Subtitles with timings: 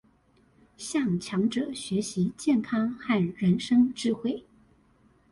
[0.77, 4.43] 向強者學習健康和人生智慧